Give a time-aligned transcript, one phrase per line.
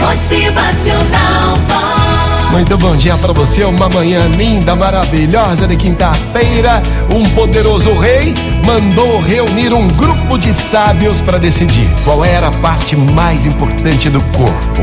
[0.00, 1.58] Motivacional.
[2.50, 6.82] Muito bom dia para você, uma manhã linda, maravilhosa de quinta-feira.
[7.14, 12.96] Um poderoso rei mandou reunir um grupo de sábios para decidir qual era a parte
[12.96, 14.82] mais importante do corpo.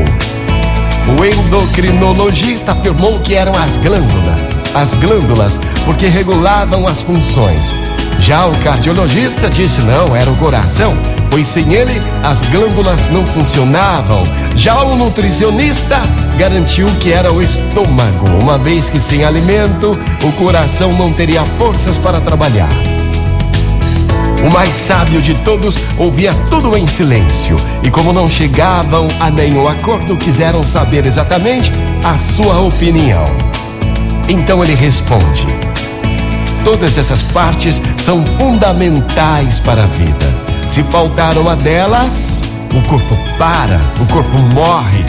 [1.18, 4.40] O endocrinologista afirmou que eram as glândulas,
[4.74, 7.87] as glândulas, porque regulavam as funções.
[8.28, 10.94] Já o cardiologista disse não, era o coração,
[11.30, 14.22] pois sem ele as glândulas não funcionavam.
[14.54, 16.02] Já o nutricionista
[16.36, 21.96] garantiu que era o estômago, uma vez que sem alimento o coração não teria forças
[21.96, 22.68] para trabalhar.
[24.46, 29.66] O mais sábio de todos ouvia tudo em silêncio e, como não chegavam a nenhum
[29.66, 31.72] acordo, quiseram saber exatamente
[32.04, 33.24] a sua opinião.
[34.28, 35.46] Então ele responde:
[36.70, 40.34] Todas essas partes são fundamentais para a vida.
[40.68, 42.42] Se faltar uma delas,
[42.74, 45.02] o corpo para, o corpo morre.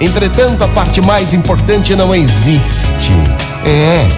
[0.00, 3.12] Entretanto, a parte mais importante não existe.
[3.64, 4.08] É,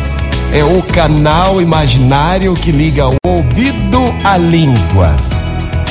[0.58, 5.14] é o canal imaginário que liga o ouvido à língua.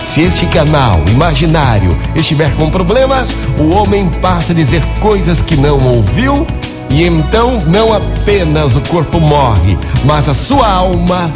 [0.07, 5.77] Se este canal imaginário estiver com problemas, o homem passa a dizer coisas que não
[5.77, 6.47] ouviu
[6.89, 11.31] e então não apenas o corpo morre, mas a sua alma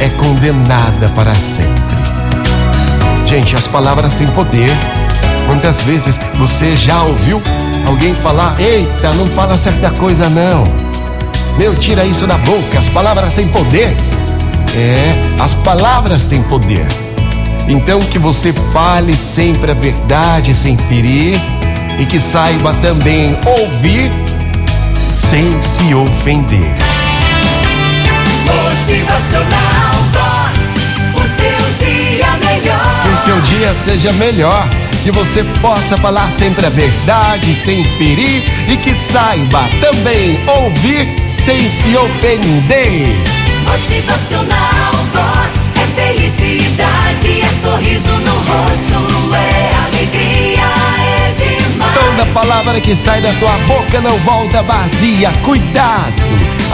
[0.00, 1.94] é condenada para sempre.
[3.26, 4.70] Gente, as palavras têm poder.
[5.46, 7.42] Quantas vezes você já ouviu
[7.86, 10.64] alguém falar: Eita, não fala certa coisa não.
[11.58, 13.96] Meu, tira isso da boca, as palavras têm poder.
[14.76, 16.86] É, as palavras têm poder.
[17.68, 21.40] Então que você fale sempre a verdade sem ferir
[21.98, 24.10] e que saiba também ouvir
[25.34, 26.60] sem se ofender.
[28.46, 30.76] Motivacional Vox.
[31.12, 33.02] O seu dia melhor.
[33.02, 34.68] Que o seu dia seja melhor,
[35.02, 41.58] que você possa falar sempre a verdade sem ferir e que saiba também ouvir sem
[41.58, 43.02] se ofender.
[43.66, 45.33] Motivacional Vox.
[52.24, 55.30] Toda palavra que sai da tua boca não volta vazia.
[55.42, 56.22] Cuidado,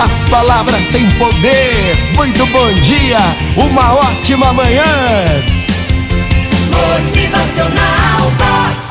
[0.02, 1.96] as palavras têm poder.
[2.14, 3.18] Muito bom dia,
[3.56, 4.84] uma ótima manhã.
[6.70, 8.89] Motivacional Vox.